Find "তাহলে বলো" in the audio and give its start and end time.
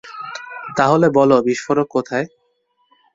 0.77-1.35